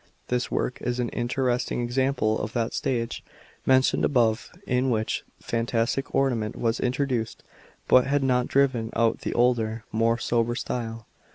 This 0.29 0.49
work 0.49 0.81
is 0.81 0.99
an 0.99 1.11
inte 1.11 1.37
resting 1.45 1.83
example 1.83 2.39
of 2.39 2.53
that 2.53 2.73
stage 2.73 3.23
mentioned 3.67 4.03
above 4.03 4.49
in 4.65 4.89
which 4.89 5.23
fantastic 5.39 6.15
ornament 6.15 6.55
was 6.55 6.79
introduced, 6.79 7.43
but 7.87 8.07
had 8.07 8.23
not 8.23 8.47
driven 8.47 8.89
out 8.95 9.19
the 9.19 9.35
older, 9.35 9.83
more 9.91 10.17
sober 10.17 10.55
style. 10.55 11.05